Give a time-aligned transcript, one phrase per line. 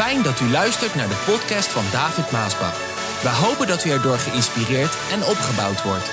[0.00, 2.78] Fijn dat u luistert naar de podcast van David Maasbach.
[3.22, 6.10] We hopen dat u erdoor geïnspireerd en opgebouwd wordt.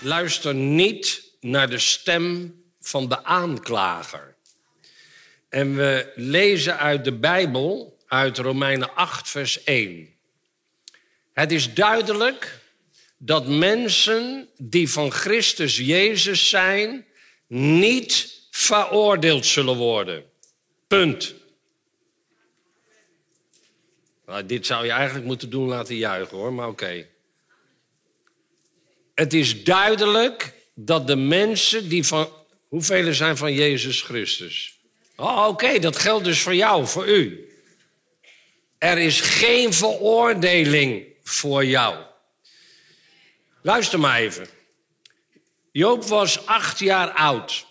[0.00, 4.34] Luister niet naar de stem van de aanklager.
[5.48, 10.14] En we lezen uit de Bijbel, uit Romeinen 8, vers 1.
[11.32, 12.60] Het is duidelijk
[13.18, 17.06] dat mensen die van Christus Jezus zijn,
[17.46, 20.24] niet veroordeeld zullen worden.
[20.86, 21.34] Punt.
[24.26, 27.06] Nou, dit zou je eigenlijk moeten doen laten juichen hoor, maar oké.
[29.14, 32.28] Het is duidelijk dat de mensen die van.
[32.68, 34.78] Hoeveel zijn van Jezus Christus?
[35.16, 37.48] Oh, oké, dat geldt dus voor jou, voor u.
[38.78, 41.96] Er is geen veroordeling voor jou.
[43.62, 44.46] Luister maar even.
[45.76, 47.66] Joop was acht jaar oud.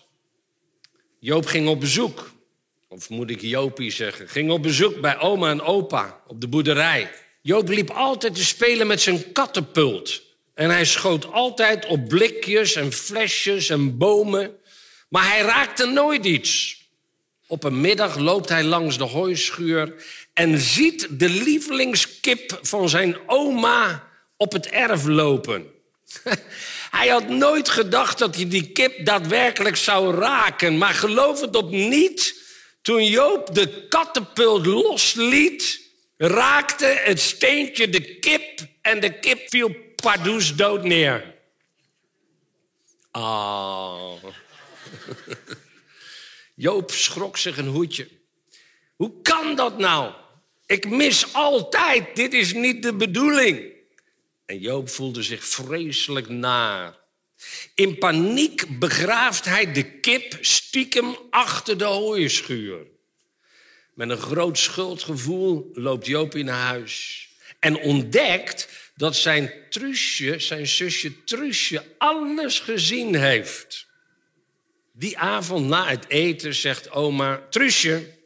[1.18, 2.32] Joop ging op bezoek.
[2.88, 4.28] Of moet ik Jopie zeggen?
[4.28, 7.10] Ging op bezoek bij oma en opa op de boerderij.
[7.42, 10.22] Joop liep altijd te spelen met zijn kattenpult.
[10.54, 14.56] En hij schoot altijd op blikjes en flesjes en bomen.
[15.08, 16.82] Maar hij raakte nooit iets.
[17.46, 24.08] Op een middag loopt hij langs de hooischuur en ziet de lievelingskip van zijn oma
[24.36, 25.66] op het erf lopen.
[26.94, 30.78] Hij had nooit gedacht dat hij die kip daadwerkelijk zou raken.
[30.78, 32.42] Maar geloof het op niet,
[32.82, 35.80] toen Joop de kattenpult losliet,
[36.16, 41.34] raakte het steentje de kip en de kip viel pardoes dood neer.
[43.10, 44.12] Ah.
[46.54, 48.08] Joop schrok zich een hoedje.
[48.96, 50.12] Hoe kan dat nou?
[50.66, 52.16] Ik mis altijd.
[52.16, 53.73] Dit is niet de bedoeling.
[54.46, 56.98] En Joop voelde zich vreselijk naar.
[57.74, 62.86] In paniek begraaft hij de kip stiekem achter de hooienschuur.
[63.94, 67.28] Met een groot schuldgevoel loopt Joop naar huis
[67.58, 73.86] en ontdekt dat zijn Truusje, zijn zusje Truusje, alles gezien heeft.
[74.92, 78.18] Die avond na het eten zegt oma, Truusje,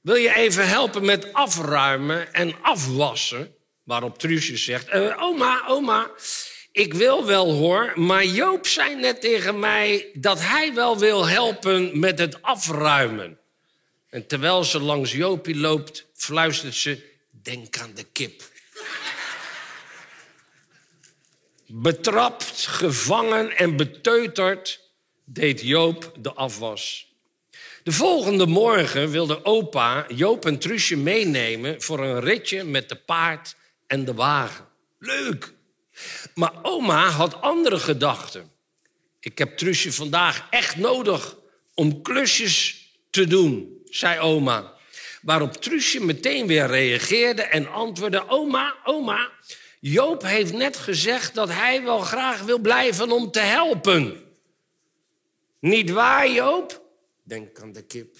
[0.00, 3.54] wil je even helpen met afruimen en afwassen?
[3.82, 6.10] Waarop Truusje zegt, uh, oma, oma,
[6.72, 11.98] ik wil wel hoor, maar Joop zei net tegen mij dat hij wel wil helpen
[11.98, 13.38] met het afruimen.
[14.08, 18.42] En terwijl ze langs Joopie loopt, fluistert ze, denk aan de kip.
[21.66, 24.80] Betrapt, gevangen en beteuterd
[25.24, 27.10] deed Joop de afwas.
[27.82, 33.56] De volgende morgen wilde opa Joop en Truusje meenemen voor een ritje met de paard
[33.92, 34.66] en de wagen.
[34.98, 35.52] Leuk!
[36.34, 38.50] Maar oma had andere gedachten.
[39.20, 41.36] Ik heb Truusje vandaag echt nodig
[41.74, 44.72] om klusjes te doen, zei oma.
[45.22, 49.30] Waarop Truusje meteen weer reageerde en antwoordde: Oma, oma,
[49.80, 54.22] Joop heeft net gezegd dat hij wel graag wil blijven om te helpen.
[55.60, 56.82] Niet waar, Joop?
[57.22, 58.16] Denk aan de kip.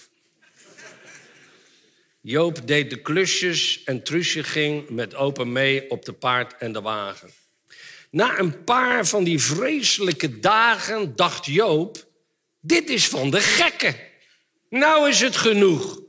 [2.25, 6.81] Joop deed de klusjes en Truusje ging met opa mee op de paard en de
[6.81, 7.29] wagen.
[8.11, 12.07] Na een paar van die vreselijke dagen dacht Joop:
[12.59, 13.95] dit is van de gekken.
[14.69, 15.99] Nou is het genoeg.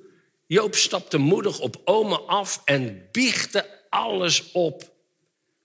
[0.46, 4.92] Joop stapte moedig op oma af en biechtte alles op.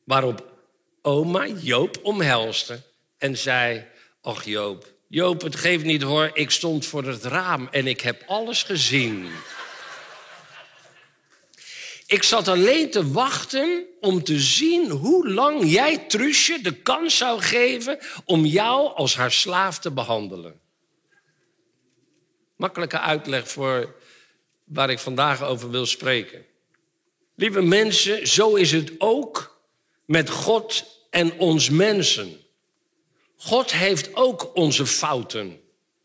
[0.03, 0.53] Waarop
[1.01, 2.81] oma Joop omhelste
[3.17, 3.85] en zei:
[4.21, 8.23] Och Joop, Joop, het geeft niet hoor, ik stond voor het raam en ik heb
[8.27, 9.29] alles gezien.
[12.09, 17.41] Ik zat alleen te wachten om te zien hoe lang jij Truusje de kans zou
[17.41, 20.59] geven om jou als haar slaaf te behandelen.
[22.55, 23.95] Makkelijke uitleg voor
[24.63, 26.45] waar ik vandaag over wil spreken.
[27.35, 29.61] Lieve mensen, zo is het ook
[30.05, 32.37] met God en ons mensen.
[33.35, 35.61] God heeft ook onze fouten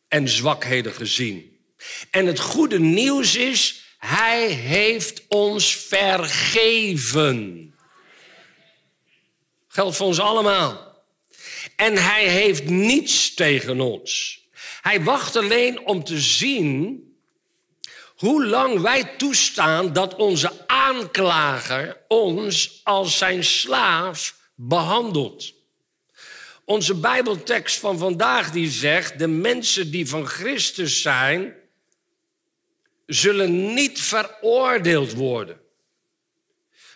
[0.09, 1.59] en zwakheden gezien.
[2.11, 7.75] En het goede nieuws is, hij heeft ons vergeven.
[9.69, 11.03] Geldt voor ons allemaal.
[11.77, 14.43] En hij heeft niets tegen ons.
[14.81, 17.03] Hij wacht alleen om te zien
[18.17, 25.53] hoe lang wij toestaan dat onze aanklager ons als zijn slaaf behandelt.
[26.65, 31.55] Onze Bijbeltekst van vandaag die zegt: de mensen die van Christus zijn,
[33.07, 35.61] zullen niet veroordeeld worden.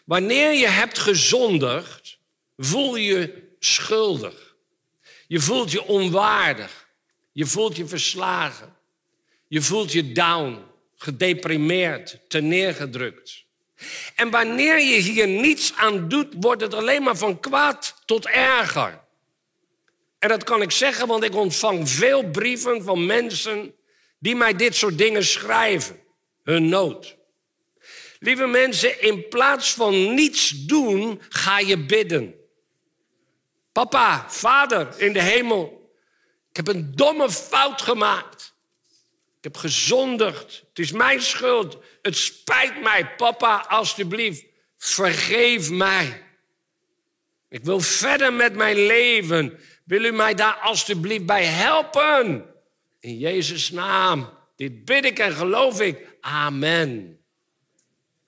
[0.04, 2.18] Wanneer je hebt gezondigd,
[2.56, 4.56] voel je je schuldig.
[5.26, 6.88] Je voelt je onwaardig.
[7.32, 8.76] Je voelt je verslagen.
[9.48, 10.64] Je voelt je down,
[10.96, 13.44] gedeprimeerd, neergedrukt.
[14.14, 19.00] En wanneer je hier niets aan doet, wordt het alleen maar van kwaad tot erger.
[20.18, 23.74] En dat kan ik zeggen, want ik ontvang veel brieven van mensen
[24.18, 26.00] die mij dit soort dingen schrijven.
[26.42, 27.16] Hun nood.
[28.18, 32.34] Lieve mensen, in plaats van niets doen, ga je bidden.
[33.72, 35.92] Papa, vader in de hemel,
[36.50, 38.54] ik heb een domme fout gemaakt.
[39.38, 40.64] Ik heb gezondigd.
[40.68, 41.78] Het is mijn schuld.
[42.02, 44.44] Het spijt mij, papa, alstublieft.
[44.76, 46.22] Vergeef mij.
[47.48, 49.58] Ik wil verder met mijn leven.
[49.84, 52.44] Wil u mij daar alstublieft bij helpen?
[53.00, 54.30] In Jezus' naam.
[54.56, 56.16] Dit bid ik en geloof ik.
[56.20, 57.20] Amen.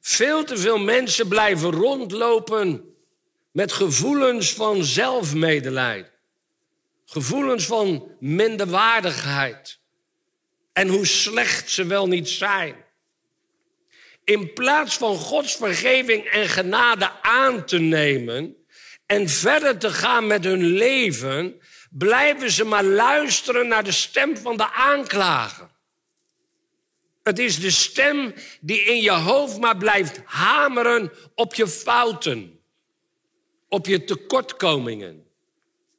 [0.00, 2.94] Veel te veel mensen blijven rondlopen
[3.52, 6.10] met gevoelens van zelfmedelijden.
[7.04, 9.78] Gevoelens van minderwaardigheid.
[10.72, 12.74] En hoe slecht ze wel niet zijn.
[14.24, 18.56] In plaats van Gods vergeving en genade aan te nemen
[19.06, 24.56] en verder te gaan met hun leven, blijven ze maar luisteren naar de stem van
[24.56, 25.68] de aanklager.
[27.22, 32.60] Het is de stem die in je hoofd maar blijft hameren op je fouten,
[33.68, 35.26] op je tekortkomingen,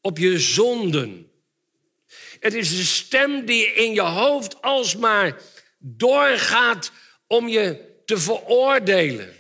[0.02, 1.32] op je zonden.
[2.40, 5.42] Het is de stem die in je hoofd alsmaar
[5.78, 6.92] doorgaat
[7.28, 9.36] om je te veroordelen,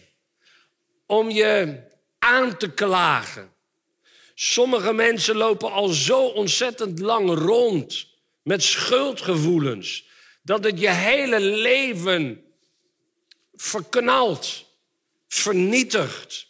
[1.05, 1.81] om je
[2.19, 3.53] aan te klagen.
[4.43, 8.07] Sommige mensen lopen al zo ontzettend lang rond
[8.43, 10.05] met schuldgevoelens
[10.41, 12.43] dat het je hele leven
[13.55, 14.65] verknalt,
[15.27, 16.47] vernietigt.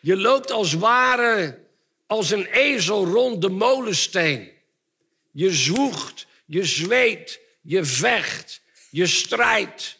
[0.00, 1.64] Je loopt als ware
[2.06, 4.50] als een ezel rond de molensteen.
[5.30, 8.60] Je zwoegt, je zweet, je vecht,
[8.90, 9.98] je strijdt.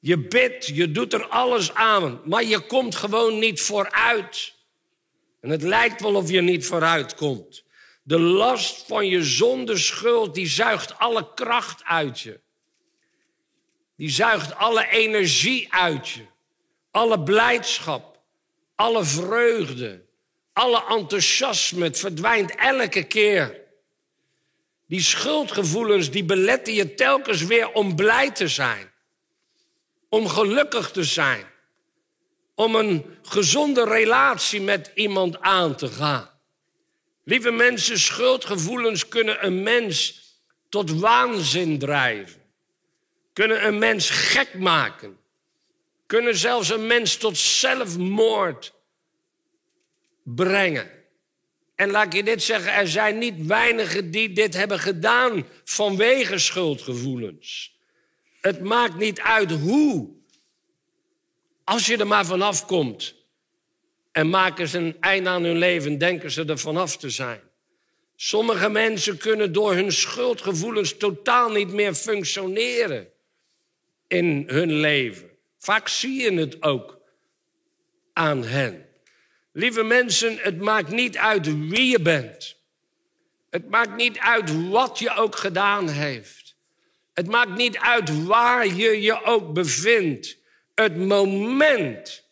[0.00, 4.58] Je bidt, je doet er alles aan, maar je komt gewoon niet vooruit.
[5.40, 7.64] En het lijkt wel of je niet vooruit komt.
[8.02, 12.40] De last van je zonde schuld, die zuigt alle kracht uit je.
[13.96, 16.26] Die zuigt alle energie uit je.
[16.90, 18.20] Alle blijdschap,
[18.74, 20.04] alle vreugde,
[20.52, 21.84] alle enthousiasme.
[21.84, 23.60] Het verdwijnt elke keer.
[24.86, 28.92] Die schuldgevoelens, die beletten je telkens weer om blij te zijn.
[30.08, 31.49] Om gelukkig te zijn.
[32.60, 36.30] Om een gezonde relatie met iemand aan te gaan.
[37.24, 40.22] Lieve mensen, schuldgevoelens kunnen een mens
[40.68, 42.42] tot waanzin drijven.
[43.32, 45.18] Kunnen een mens gek maken.
[46.06, 48.74] Kunnen zelfs een mens tot zelfmoord
[50.22, 50.90] brengen.
[51.74, 56.38] En laat ik je dit zeggen, er zijn niet weinigen die dit hebben gedaan vanwege
[56.38, 57.78] schuldgevoelens.
[58.40, 60.19] Het maakt niet uit hoe.
[61.70, 63.14] Als je er maar vanaf komt
[64.12, 67.40] en maken ze een einde aan hun leven, denken ze er vanaf te zijn.
[68.16, 73.08] Sommige mensen kunnen door hun schuldgevoelens totaal niet meer functioneren
[74.06, 75.30] in hun leven.
[75.58, 77.00] Vaak zie je het ook
[78.12, 78.86] aan hen.
[79.52, 82.56] Lieve mensen, het maakt niet uit wie je bent.
[83.50, 86.56] Het maakt niet uit wat je ook gedaan heeft.
[87.12, 90.39] Het maakt niet uit waar je je ook bevindt.
[90.80, 92.28] Het moment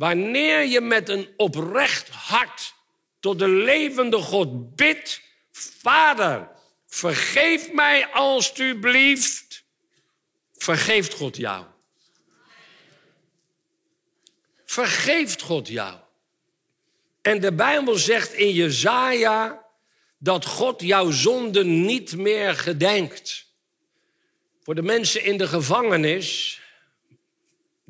[0.00, 2.74] Wanneer je met een oprecht hart
[3.18, 5.20] tot de levende God bidt,
[5.52, 6.48] Vader,
[6.86, 9.64] vergeef mij alstublieft,
[10.54, 11.64] vergeeft God jou.
[14.64, 15.98] Vergeeft God jou.
[17.22, 19.66] En de Bijbel zegt in Jezaja
[20.18, 23.46] dat God jouw zonden niet meer gedenkt.
[24.62, 26.59] Voor de mensen in de gevangenis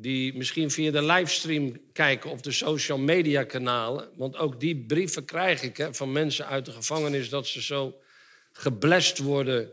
[0.01, 4.09] die misschien via de livestream kijken of de social media kanalen.
[4.15, 7.95] Want ook die brieven krijg ik hè, van mensen uit de gevangenis dat ze zo
[8.51, 9.71] geblest worden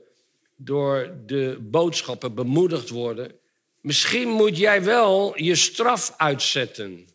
[0.56, 3.32] door de boodschappen, bemoedigd worden.
[3.80, 7.08] Misschien moet jij wel je straf uitzetten.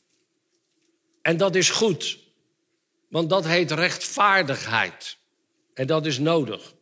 [1.22, 2.20] En dat is goed,
[3.10, 5.18] want dat heet rechtvaardigheid.
[5.74, 6.74] En dat is nodig.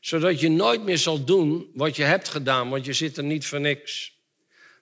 [0.00, 3.46] Zodat je nooit meer zal doen wat je hebt gedaan, want je zit er niet
[3.46, 4.18] voor niks.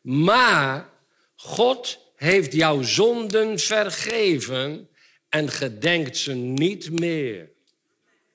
[0.09, 0.91] Maar
[1.37, 4.89] God heeft jouw zonden vergeven
[5.29, 7.51] en gedenkt ze niet meer.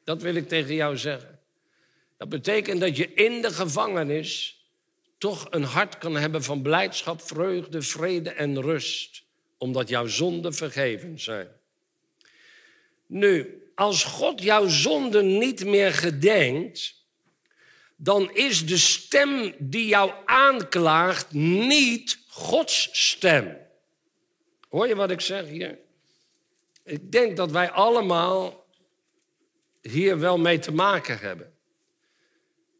[0.03, 1.39] Dat wil ik tegen jou zeggen.
[2.17, 4.61] Dat betekent dat je in de gevangenis
[5.17, 9.23] toch een hart kan hebben van blijdschap, vreugde, vrede en rust,
[9.57, 11.47] omdat jouw zonden vergeven zijn.
[13.05, 17.02] Nu, als God jouw zonde niet meer gedenkt,
[18.03, 23.57] dan is de stem die jou aanklaagt niet Gods stem.
[24.69, 25.79] Hoor je wat ik zeg hier?
[26.83, 28.65] Ik denk dat wij allemaal
[29.81, 31.53] hier wel mee te maken hebben.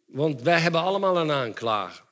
[0.06, 2.06] Want wij hebben allemaal een aanklager.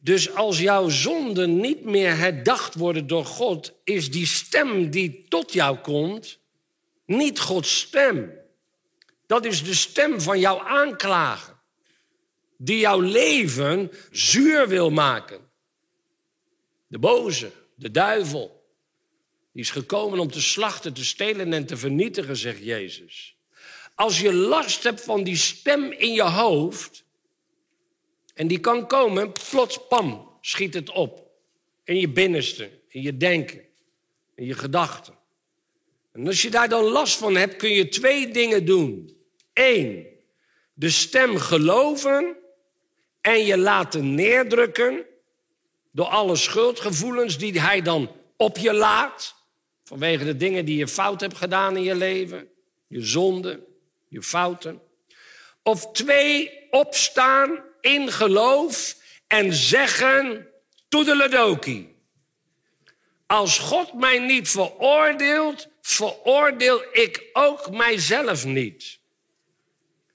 [0.00, 5.52] Dus als jouw zonden niet meer herdacht worden door God, is die stem die tot
[5.52, 6.38] jou komt
[7.06, 8.32] niet Gods stem.
[9.26, 11.55] Dat is de stem van jouw aanklager,
[12.56, 15.40] die jouw leven zuur wil maken.
[16.86, 18.64] De boze, de duivel,
[19.52, 23.36] die is gekomen om te slachten, te stelen en te vernietigen, zegt Jezus.
[23.94, 27.04] Als je last hebt van die stem in je hoofd,
[28.34, 31.30] en die kan komen, plots, pam, schiet het op.
[31.84, 33.64] In je binnenste, in je denken,
[34.34, 35.14] in je gedachten.
[36.12, 39.16] En als je daar dan last van hebt, kun je twee dingen doen.
[39.52, 40.06] Eén,
[40.74, 42.36] de stem geloven
[43.26, 45.04] en je laten neerdrukken
[45.90, 49.34] door alle schuldgevoelens die hij dan op je laat.
[49.84, 52.48] Vanwege de dingen die je fout hebt gedaan in je leven.
[52.86, 53.64] Je zonden,
[54.08, 54.80] je fouten.
[55.62, 60.46] Of twee, opstaan in geloof en zeggen,
[60.88, 61.94] toedeledoki.
[63.26, 68.98] Als God mij niet veroordeelt, veroordeel ik ook mijzelf niet.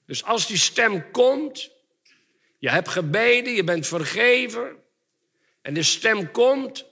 [0.06, 1.71] Dus als die stem komt,
[2.62, 4.76] je hebt gebeden, je bent vergeven,
[5.62, 6.84] en de stem komt,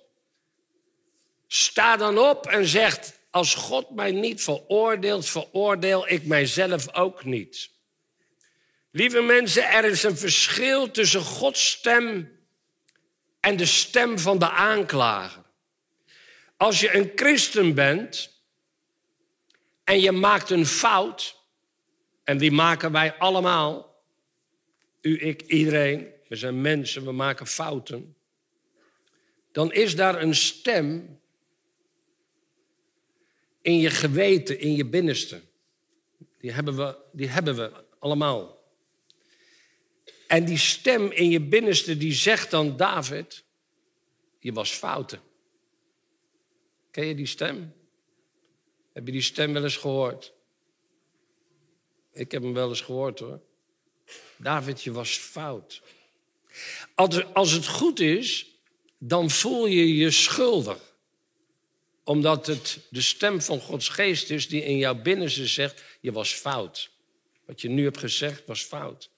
[1.47, 7.71] sta dan op en zegt, als God mij niet veroordeelt, veroordeel ik mijzelf ook niet.
[8.91, 12.39] Lieve mensen, er is een verschil tussen Gods stem
[13.41, 15.43] en de stem van de aanklager.
[16.57, 18.43] Als je een christen bent
[19.85, 21.37] en je maakt een fout,
[22.25, 23.90] en die maken wij allemaal,
[25.01, 28.17] u, ik, iedereen, we zijn mensen, we maken fouten,
[29.53, 31.21] dan is daar een stem
[33.63, 35.41] in je geweten, in je binnenste.
[36.39, 38.59] Die hebben we, die hebben we allemaal.
[40.27, 43.45] En die stem in je binnenste die zegt dan, David,
[44.39, 45.21] je was fouten.
[46.91, 47.73] Ken je die stem?
[48.93, 50.35] Heb je die stem wel eens gehoord?
[52.13, 53.41] Ik heb hem wel eens gehoord hoor.
[54.43, 55.83] David, je was fout.
[57.33, 58.47] Als het goed is,
[58.99, 60.79] dan voel je je schuldig.
[62.05, 66.33] Omdat het de stem van Gods geest is die in jouw binnenste zegt, je was
[66.33, 66.91] fout.
[67.47, 69.11] Wat je nu hebt gezegd was fout.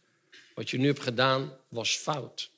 [0.55, 2.51] Wat je nu hebt gedaan was fout.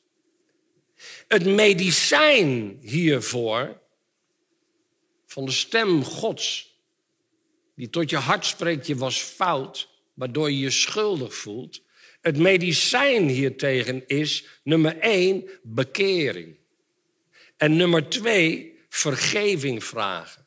[1.29, 3.81] Het medicijn hiervoor,
[5.27, 6.73] van de stem Gods,
[7.75, 11.83] die tot je hart spreekt, je was fout, waardoor je je schuldig voelt.
[12.25, 16.57] Het medicijn hiertegen is, nummer één, bekering.
[17.57, 20.47] En nummer twee, vergeving vragen.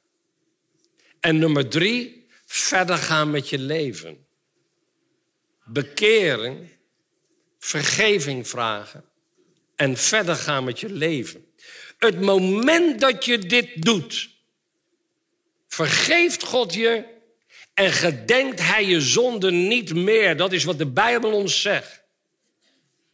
[1.19, 4.25] En nummer drie, verder gaan met je leven.
[5.65, 6.69] Bekering
[7.59, 9.05] vergeving vragen
[9.75, 11.45] en verder gaan met je leven.
[11.97, 14.29] Het moment dat je dit doet,
[15.67, 17.16] vergeeft God je
[17.77, 20.37] en gedenkt Hij je zonde niet meer.
[20.37, 22.03] Dat is wat de Bijbel ons zegt.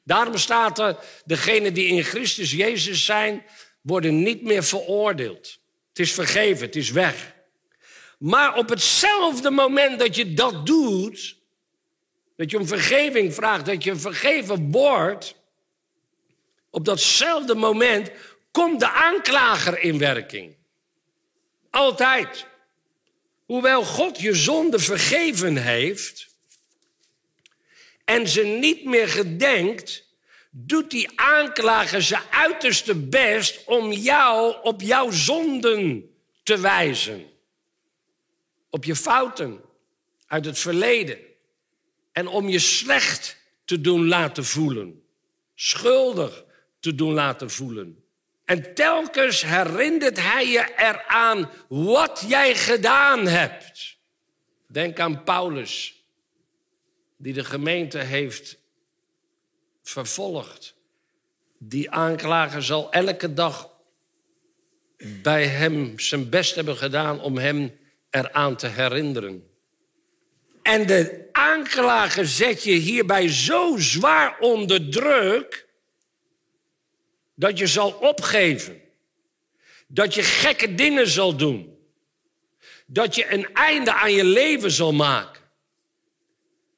[0.03, 3.45] Daarom staat er, degenen die in Christus Jezus zijn,
[3.81, 5.59] worden niet meer veroordeeld.
[5.89, 7.33] Het is vergeven, het is weg.
[8.19, 11.37] Maar op hetzelfde moment dat je dat doet,
[12.35, 15.35] dat je om vergeving vraagt, dat je vergeven wordt.
[16.69, 18.11] Op datzelfde moment
[18.51, 20.55] komt de aanklager in werking.
[21.69, 22.51] Altijd.
[23.45, 26.27] Hoewel God je zonde vergeven heeft
[28.05, 30.07] en ze niet meer gedenkt,
[30.49, 36.09] doet die aanklager zijn uiterste best om jou op jouw zonden
[36.43, 37.31] te wijzen.
[38.69, 39.61] Op je fouten
[40.27, 41.17] uit het verleden
[42.11, 45.03] en om je slecht te doen laten voelen.
[45.55, 46.43] Schuldig
[46.79, 48.02] te doen laten voelen.
[48.45, 53.97] En telkens herinnert hij je eraan wat jij gedaan hebt.
[54.67, 56.03] Denk aan Paulus,
[57.17, 58.57] die de gemeente heeft
[59.83, 60.75] vervolgd.
[61.57, 63.69] Die aanklager zal elke dag
[64.97, 67.77] bij hem zijn best hebben gedaan om hem
[68.09, 69.47] eraan te herinneren.
[70.61, 75.67] En de aanklager zet je hierbij zo zwaar onder druk
[77.43, 78.81] dat je zal opgeven.
[79.87, 81.71] Dat je gekke dingen zal doen.
[82.85, 85.41] dat je een einde aan je leven zal maken.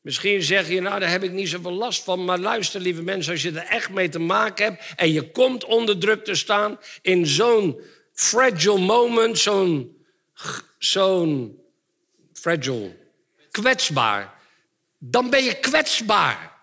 [0.02, 2.26] Misschien zeg je, nou daar heb ik niet zoveel last van.
[2.26, 5.64] Maar luister, lieve mensen, als je er echt mee te maken hebt en je komt
[5.64, 7.82] onder druk te staan in zo'n
[8.14, 9.98] fragile moment, zo'n
[10.78, 11.60] zo'n
[12.34, 12.96] fragile,
[13.52, 14.34] kwetsbaar,
[14.98, 16.54] dan ben je kwetsbaar.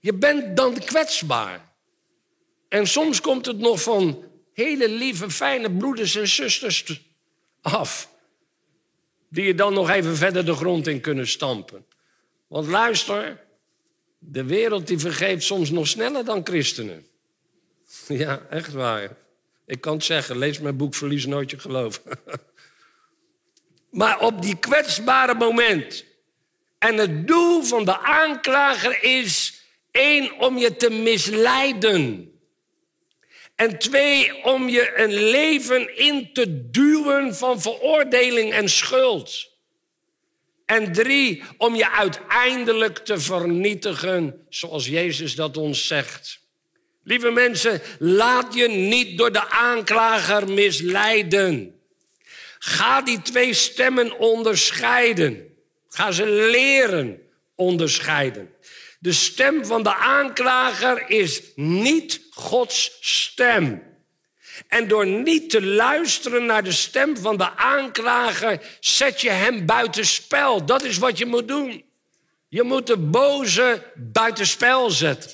[0.00, 1.65] Je bent dan kwetsbaar.
[2.68, 7.02] En soms komt het nog van hele lieve, fijne broeders en zusters
[7.60, 8.10] af.
[9.28, 11.86] Die je dan nog even verder de grond in kunnen stampen.
[12.46, 13.44] Want luister,
[14.18, 17.06] de wereld die vergeeft soms nog sneller dan christenen.
[18.08, 19.16] Ja, echt waar.
[19.66, 22.02] Ik kan het zeggen, lees mijn boek Verlies nooit je geloof.
[23.90, 26.04] maar op die kwetsbare moment.
[26.78, 32.30] En het doel van de aanklager is één, om je te misleiden.
[33.56, 39.54] En twee, om je een leven in te duwen van veroordeling en schuld.
[40.64, 46.40] En drie, om je uiteindelijk te vernietigen, zoals Jezus dat ons zegt.
[47.04, 51.80] Lieve mensen, laat je niet door de aanklager misleiden.
[52.58, 55.56] Ga die twee stemmen onderscheiden.
[55.88, 57.22] Ga ze leren
[57.54, 58.54] onderscheiden.
[59.06, 63.82] De stem van de aanklager is niet Gods stem.
[64.68, 70.64] En door niet te luisteren naar de stem van de aanklager, zet je hem buitenspel.
[70.64, 71.84] Dat is wat je moet doen.
[72.48, 75.30] Je moet de boze buitenspel zetten.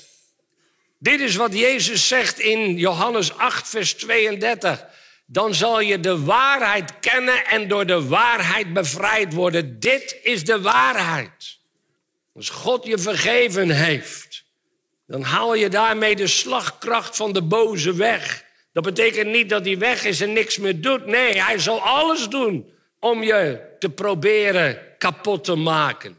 [0.99, 4.85] Dit is wat Jezus zegt in Johannes 8, vers 32.
[5.25, 9.79] Dan zal je de waarheid kennen en door de waarheid bevrijd worden.
[9.79, 11.61] Dit is de waarheid.
[12.35, 14.43] Als God je vergeven heeft,
[15.07, 18.43] dan haal je daarmee de slagkracht van de boze weg.
[18.71, 21.05] Dat betekent niet dat hij weg is en niks meer doet.
[21.05, 26.17] Nee, hij zal alles doen om je te proberen kapot te maken.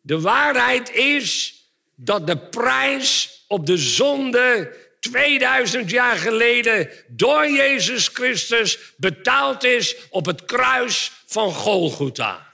[0.00, 1.54] De waarheid is
[1.94, 10.26] dat de prijs op de zonde 2000 jaar geleden door Jezus Christus betaald is op
[10.26, 12.52] het kruis van Golgotha.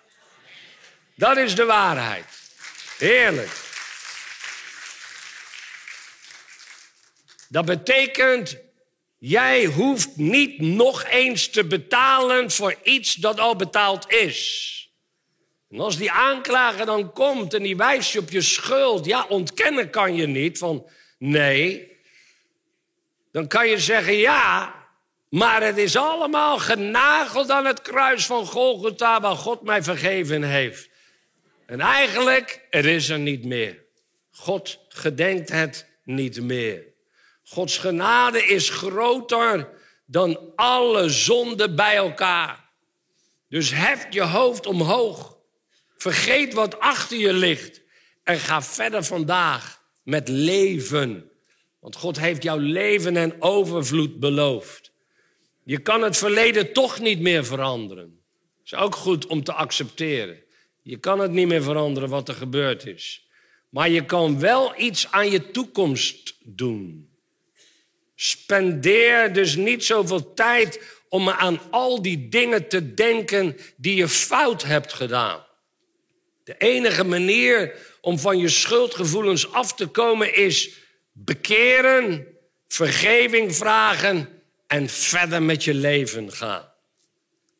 [1.14, 2.24] Dat is de waarheid.
[2.98, 3.66] Heerlijk.
[7.48, 8.66] Dat betekent
[9.18, 14.74] Jij hoeft niet nog eens te betalen voor iets dat al betaald is.
[15.70, 19.90] En als die aanklager dan komt en die wijst je op je schuld, ja, ontkennen
[19.90, 21.96] kan je niet van nee.
[23.32, 24.74] Dan kan je zeggen ja,
[25.28, 30.87] maar het is allemaal genageld aan het kruis van Golgotha waar God mij vergeven heeft.
[31.68, 33.84] En eigenlijk, er is er niet meer.
[34.30, 36.84] God gedenkt het niet meer.
[37.44, 39.68] Gods genade is groter
[40.06, 42.70] dan alle zonden bij elkaar.
[43.48, 45.38] Dus hef je hoofd omhoog.
[45.96, 47.82] Vergeet wat achter je ligt.
[48.22, 51.30] En ga verder vandaag met leven.
[51.80, 54.92] Want God heeft jouw leven en overvloed beloofd.
[55.64, 58.20] Je kan het verleden toch niet meer veranderen.
[58.64, 60.46] Is ook goed om te accepteren.
[60.88, 63.28] Je kan het niet meer veranderen wat er gebeurd is.
[63.68, 67.10] Maar je kan wel iets aan je toekomst doen.
[68.14, 74.62] Spendeer dus niet zoveel tijd om aan al die dingen te denken die je fout
[74.62, 75.46] hebt gedaan.
[76.44, 80.78] De enige manier om van je schuldgevoelens af te komen is
[81.12, 82.26] bekeren,
[82.68, 86.72] vergeving vragen en verder met je leven gaan.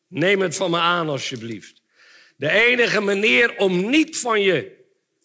[0.07, 1.78] Neem het van me aan alsjeblieft.
[2.39, 4.77] De enige manier om niet van je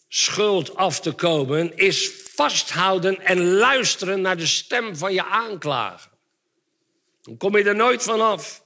[0.07, 6.11] schuld af te komen is vasthouden en luisteren naar de stem van je aanklager.
[7.21, 8.63] Dan kom je er nooit van af.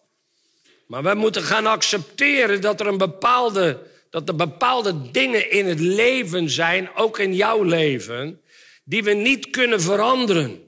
[0.87, 5.79] Maar we moeten gaan accepteren dat er een bepaalde, dat er bepaalde dingen in het
[5.79, 8.41] leven zijn, ook in jouw leven,
[8.83, 10.67] die we niet kunnen veranderen.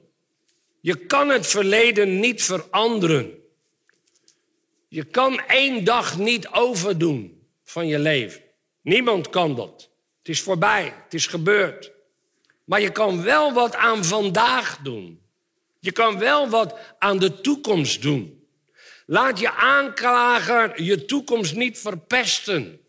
[0.80, 3.34] Je kan het verleden niet veranderen.
[4.88, 7.40] Je kan één dag niet overdoen
[7.72, 8.40] van je leven.
[8.82, 9.90] Niemand kan dat.
[10.18, 11.92] Het is voorbij, het is gebeurd.
[12.64, 15.20] Maar je kan wel wat aan vandaag doen.
[15.78, 18.46] Je kan wel wat aan de toekomst doen.
[19.06, 22.80] Laat je aanklager je toekomst niet verpesten.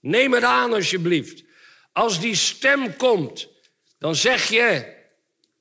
[0.00, 1.44] Neem het aan alsjeblieft.
[1.92, 3.48] Als die stem komt,
[3.98, 4.94] dan zeg je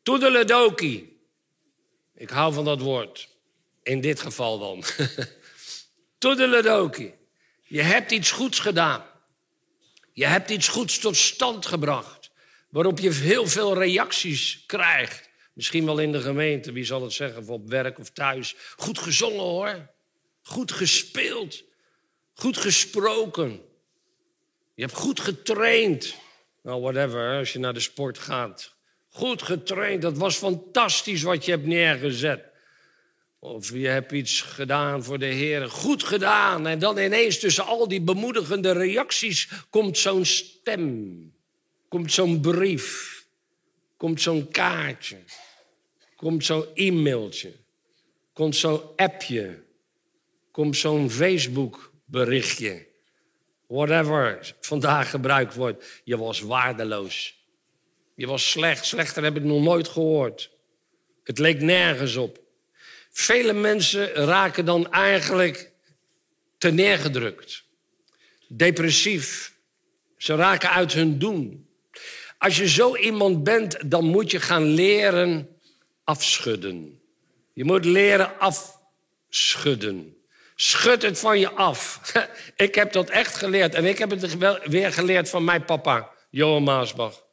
[0.03, 1.19] toedeledoki.
[2.15, 3.29] Ik hou van dat woord.
[3.83, 4.83] In dit geval dan.
[6.17, 7.19] toedeledoki.
[7.71, 9.03] Je hebt iets goeds gedaan.
[10.13, 12.31] Je hebt iets goeds tot stand gebracht
[12.69, 15.29] waarop je heel veel reacties krijgt.
[15.53, 18.55] Misschien wel in de gemeente, wie zal het zeggen, of op werk of thuis.
[18.75, 19.89] Goed gezongen hoor,
[20.41, 21.63] goed gespeeld.
[22.33, 23.61] Goed gesproken.
[24.75, 26.15] Je hebt goed getraind.
[26.63, 28.75] Nou, whatever, als je naar de sport gaat.
[29.09, 32.50] Goed getraind, dat was fantastisch wat je hebt neergezet.
[33.43, 35.69] Of je hebt iets gedaan voor de Heer.
[35.69, 36.67] Goed gedaan.
[36.67, 41.33] En dan ineens tussen al die bemoedigende reacties komt zo'n stem.
[41.87, 43.25] Komt zo'n brief.
[43.97, 45.17] Komt zo'n kaartje.
[46.15, 47.53] Komt zo'n e-mailtje.
[48.33, 49.63] Komt zo'n appje.
[50.51, 52.87] Komt zo'n Facebook berichtje.
[53.67, 56.01] Whatever vandaag gebruikt wordt.
[56.03, 57.45] Je was waardeloos.
[58.15, 58.85] Je was slecht.
[58.85, 60.51] Slechter heb ik nog nooit gehoord.
[61.23, 62.40] Het leek nergens op.
[63.11, 65.71] Vele mensen raken dan eigenlijk
[66.57, 67.63] te neergedrukt.
[68.47, 69.53] Depressief.
[70.17, 71.67] Ze raken uit hun doen.
[72.37, 75.49] Als je zo iemand bent, dan moet je gaan leren
[76.03, 77.01] afschudden.
[77.53, 80.15] Je moet leren afschudden.
[80.55, 82.13] Schud het van je af.
[82.55, 83.75] ik heb dat echt geleerd.
[83.75, 87.23] En ik heb het weer geleerd van mijn papa, Johan Maasbach.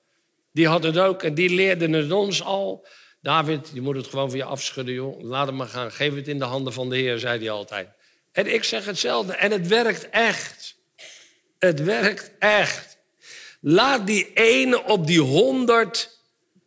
[0.53, 2.87] Die had het ook en die leerde het ons al.
[3.23, 5.23] David, je moet het gewoon van je afschudden, joh.
[5.23, 5.93] Laat het maar gaan.
[5.93, 7.89] Geef het in de handen van de Heer, zei hij altijd.
[8.33, 9.33] En ik zeg hetzelfde.
[9.33, 10.77] En het werkt echt.
[11.59, 12.99] Het werkt echt.
[13.61, 16.19] Laat die ene op die honderd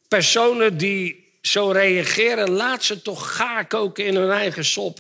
[0.08, 5.00] personen die zo reageren, laat ze toch gaar koken in hun eigen sop.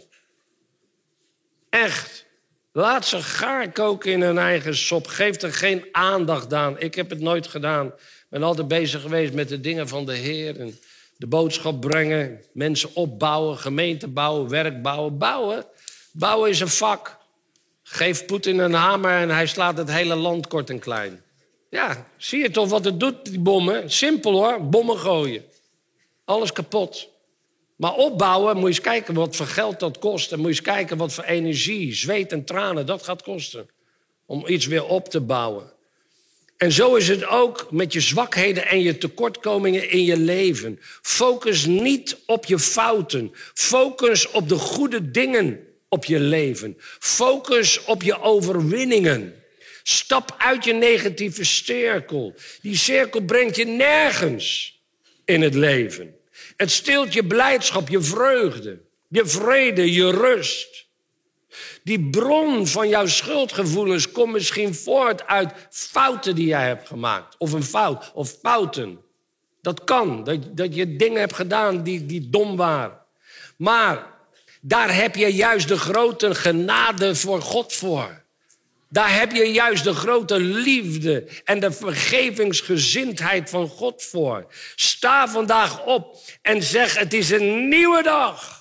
[1.69, 2.25] Echt.
[2.73, 5.07] Laat ze gaar koken in hun eigen sop.
[5.07, 6.79] Geef er geen aandacht aan.
[6.79, 7.87] Ik heb het nooit gedaan.
[7.87, 10.59] Ik ben altijd bezig geweest met de dingen van de Heer.
[10.59, 10.79] En
[11.21, 15.17] de boodschap brengen, mensen opbouwen, gemeente bouwen, werk bouwen.
[15.17, 15.65] Bouwen,
[16.11, 17.17] bouwen is een vak.
[17.83, 21.23] Geef Poetin een hamer en hij slaat het hele land kort en klein.
[21.69, 23.91] Ja, zie je toch wat het doet, die bommen?
[23.91, 25.43] Simpel hoor, bommen gooien.
[26.25, 27.09] Alles kapot.
[27.75, 30.31] Maar opbouwen, moet je eens kijken wat voor geld dat kost.
[30.31, 33.69] En moet je eens kijken wat voor energie, zweet en tranen dat gaat kosten.
[34.25, 35.71] Om iets weer op te bouwen.
[36.61, 40.79] En zo is het ook met je zwakheden en je tekortkomingen in je leven.
[41.01, 43.31] Focus niet op je fouten.
[43.53, 46.77] Focus op de goede dingen op je leven.
[46.99, 49.43] Focus op je overwinningen.
[49.83, 52.35] Stap uit je negatieve cirkel.
[52.61, 54.79] Die cirkel brengt je nergens
[55.25, 56.15] in het leven.
[56.57, 60.70] Het stilt je blijdschap, je vreugde, je vrede, je rust.
[61.83, 67.35] Die bron van jouw schuldgevoelens komt misschien voort uit fouten die jij hebt gemaakt.
[67.37, 68.99] Of een fout, of fouten.
[69.61, 72.97] Dat kan, dat, dat je dingen hebt gedaan die, die dom waren.
[73.57, 74.07] Maar
[74.61, 78.23] daar heb je juist de grote genade voor God voor.
[78.89, 84.45] Daar heb je juist de grote liefde en de vergevingsgezindheid van God voor.
[84.75, 88.60] Sta vandaag op en zeg: Het is een nieuwe dag.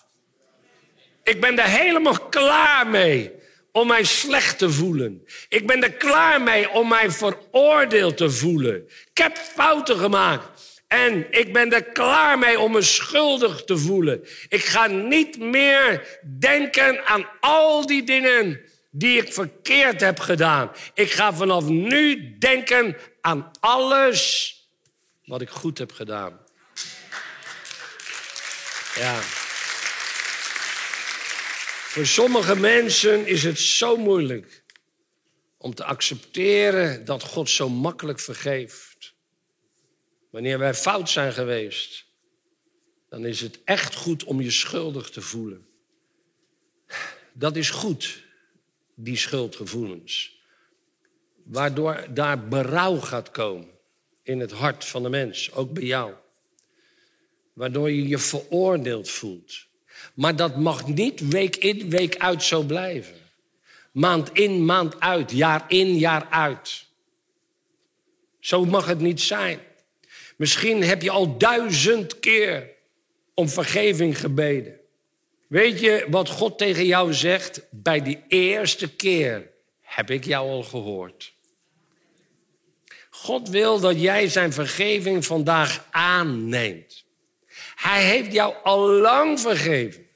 [1.30, 3.32] Ik ben er helemaal klaar mee
[3.72, 5.24] om mij slecht te voelen.
[5.48, 8.88] Ik ben er klaar mee om mij veroordeeld te voelen.
[9.10, 10.82] Ik heb fouten gemaakt.
[10.88, 14.24] En ik ben er klaar mee om me schuldig te voelen.
[14.48, 20.70] Ik ga niet meer denken aan al die dingen die ik verkeerd heb gedaan.
[20.94, 24.54] Ik ga vanaf nu denken aan alles
[25.24, 26.38] wat ik goed heb gedaan.
[28.94, 29.20] Ja.
[31.90, 34.64] Voor sommige mensen is het zo moeilijk
[35.56, 39.14] om te accepteren dat God zo makkelijk vergeeft.
[40.30, 42.04] Wanneer wij fout zijn geweest,
[43.08, 45.66] dan is het echt goed om je schuldig te voelen.
[47.32, 48.22] Dat is goed,
[48.94, 50.40] die schuldgevoelens.
[51.44, 53.70] Waardoor daar berouw gaat komen
[54.22, 56.14] in het hart van de mens, ook bij jou.
[57.52, 59.68] Waardoor je je veroordeeld voelt.
[60.20, 63.14] Maar dat mag niet week in, week uit zo blijven.
[63.92, 66.86] Maand in, maand uit, jaar in, jaar uit.
[68.40, 69.58] Zo mag het niet zijn.
[70.36, 72.70] Misschien heb je al duizend keer
[73.34, 74.80] om vergeving gebeden.
[75.46, 77.62] Weet je wat God tegen jou zegt?
[77.70, 81.32] Bij die eerste keer heb ik jou al gehoord.
[83.10, 87.04] God wil dat jij zijn vergeving vandaag aanneemt.
[87.74, 90.08] Hij heeft jou al lang vergeven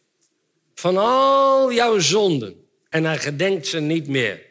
[0.85, 2.67] van al jouw zonden.
[2.89, 4.43] En hij gedenkt ze niet meer.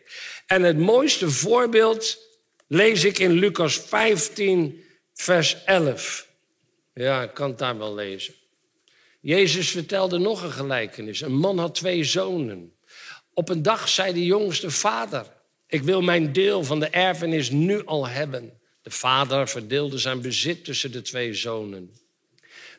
[0.48, 2.18] En het mooiste voorbeeld
[2.68, 6.28] lees ik in Lucas 15, vers 11.
[6.94, 8.34] Ja, ik kan het daar wel lezen.
[9.22, 11.22] Jezus vertelde nog een gelijkenis.
[11.22, 12.74] Een man had twee zonen.
[13.34, 15.26] Op een dag zei de jongste vader:
[15.68, 18.60] Ik wil mijn deel van de erfenis nu al hebben.
[18.82, 22.03] De vader verdeelde zijn bezit tussen de twee zonen.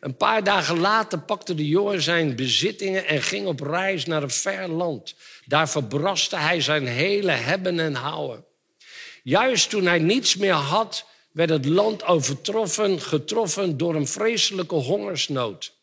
[0.05, 4.31] Een paar dagen later pakte de jongen zijn bezittingen en ging op reis naar een
[4.31, 5.15] ver land.
[5.45, 8.45] Daar verbraste hij zijn hele hebben en houden.
[9.23, 15.75] Juist toen hij niets meer had, werd het land overtroffen, getroffen door een vreselijke hongersnood.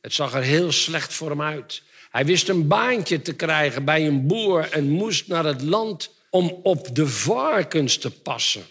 [0.00, 1.82] Het zag er heel slecht voor hem uit.
[2.10, 6.60] Hij wist een baantje te krijgen bij een boer en moest naar het land om
[6.62, 8.64] op de varkens te passen.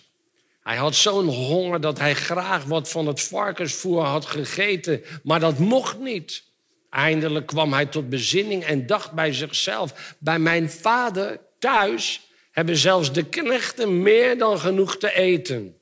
[0.64, 5.58] Hij had zo'n honger dat hij graag wat van het varkensvoer had gegeten, maar dat
[5.58, 6.44] mocht niet.
[6.90, 13.12] Eindelijk kwam hij tot bezinning en dacht bij zichzelf: Bij mijn vader thuis hebben zelfs
[13.12, 15.78] de knechten meer dan genoeg te eten.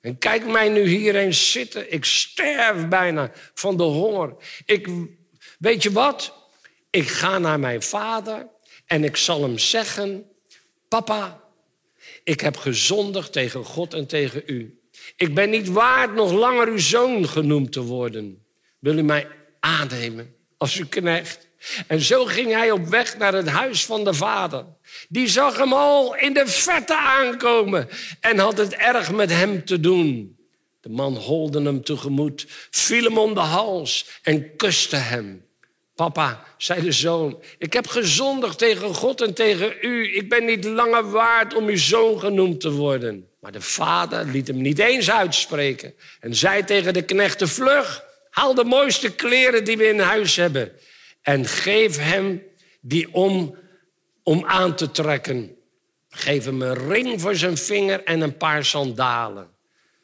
[0.00, 1.92] En kijk mij nu hier eens zitten.
[1.92, 4.34] Ik sterf bijna van de honger.
[4.64, 4.88] Ik,
[5.58, 6.34] weet je wat?
[6.90, 8.46] Ik ga naar mijn vader
[8.86, 10.30] en ik zal hem zeggen:
[10.88, 11.40] Papa,
[12.26, 14.80] ik heb gezondigd tegen God en tegen u.
[15.16, 18.44] Ik ben niet waard nog langer uw zoon genoemd te worden.
[18.78, 19.28] Wil u mij
[19.60, 21.48] aannemen als uw knecht?
[21.86, 24.64] En zo ging hij op weg naar het huis van de vader.
[25.08, 27.88] Die zag hem al in de vette aankomen
[28.20, 30.38] en had het erg met hem te doen.
[30.80, 35.45] De man holde hem tegemoet, viel hem om de hals en kuste hem.
[35.96, 40.16] Papa, zei de zoon, ik heb gezondigd tegen God en tegen u.
[40.16, 43.28] Ik ben niet langer waard om uw zoon genoemd te worden.
[43.40, 48.54] Maar de vader liet hem niet eens uitspreken en zei tegen de knechten, vlug, haal
[48.54, 50.72] de mooiste kleren die we in huis hebben
[51.22, 52.42] en geef hem
[52.80, 53.56] die om,
[54.22, 55.56] om aan te trekken.
[56.10, 59.48] Geef hem een ring voor zijn vinger en een paar sandalen.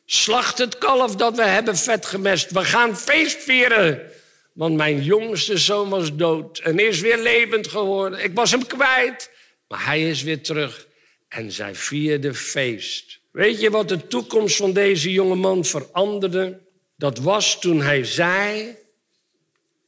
[0.05, 2.51] Slacht het kalf dat we hebben vet gemest.
[2.51, 4.11] We gaan feest vieren.
[4.53, 8.25] Want mijn jongste zoon was dood en is weer levend geworden.
[8.25, 9.31] Ik was hem kwijt,
[9.69, 10.89] maar hij is weer terug.
[11.29, 13.21] En zij vierden feest.
[13.31, 16.61] Weet je wat de toekomst van deze jonge man veranderde?
[16.97, 18.77] Dat was toen hij zei: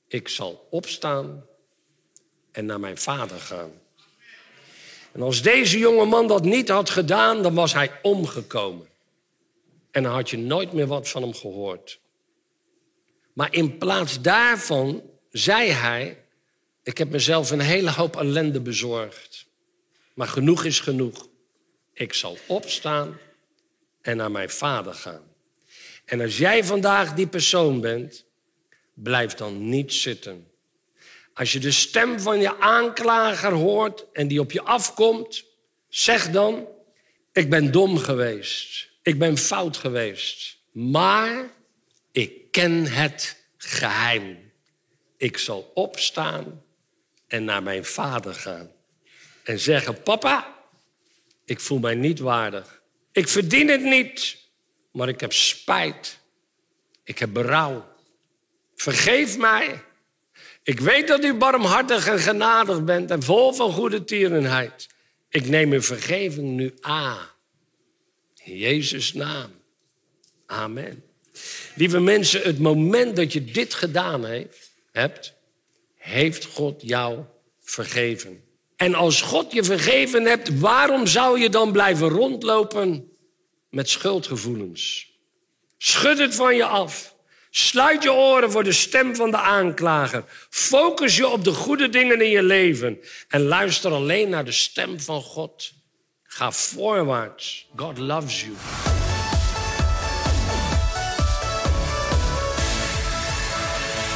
[0.09, 1.46] Ik zal opstaan
[2.53, 3.72] en naar mijn vader gaan.
[5.12, 8.87] En als deze jonge man dat niet had gedaan, dan was hij omgekomen.
[9.90, 12.00] En dan had je nooit meer wat van hem gehoord.
[13.35, 16.25] Maar in plaats daarvan zei hij:
[16.83, 19.47] Ik heb mezelf een hele hoop ellende bezorgd.
[20.14, 21.29] Maar genoeg is genoeg.
[21.92, 23.18] Ik zal opstaan
[24.01, 25.23] en naar mijn vader gaan.
[26.05, 28.25] En als jij vandaag die persoon bent,
[28.94, 30.47] blijf dan niet zitten.
[31.35, 35.44] Als je de stem van je aanklager hoort en die op je afkomt,
[35.88, 36.66] zeg dan:
[37.33, 38.88] Ik ben dom geweest.
[39.03, 40.59] Ik ben fout geweest.
[40.73, 41.51] Maar
[42.14, 44.53] ik ken het geheim.
[45.16, 46.62] Ik zal opstaan
[47.27, 48.70] en naar mijn vader gaan.
[49.44, 50.59] En zeggen: Papa,
[51.44, 52.83] ik voel mij niet waardig.
[53.12, 54.37] Ik verdien het niet,
[54.92, 56.18] maar ik heb spijt.
[57.05, 57.88] Ik heb berouw.
[58.74, 59.83] Vergeef mij.
[60.62, 64.88] Ik weet dat u barmhartig en genadig bent en vol van goede tierenheid.
[65.29, 67.29] Ik neem uw vergeving nu aan.
[68.44, 69.50] In Jezus' naam.
[70.46, 71.13] Amen.
[71.75, 75.35] Lieve mensen, het moment dat je dit gedaan heeft, hebt,
[75.97, 77.19] heeft God jou
[77.63, 78.45] vergeven.
[78.77, 83.09] En als God je vergeven hebt, waarom zou je dan blijven rondlopen
[83.71, 85.13] met schuldgevoelens?
[85.79, 87.15] Schud het van je af.
[87.51, 90.25] Sluit je oren voor de stem van de aanklager.
[90.51, 92.99] Focus je op de goede dingen in je leven.
[93.29, 95.73] En luister alleen naar de stem van God.
[96.23, 97.69] Ga voorwaarts.
[97.77, 98.55] God loves you.